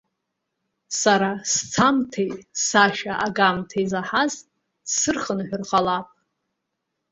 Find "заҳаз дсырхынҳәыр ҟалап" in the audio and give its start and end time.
3.91-6.07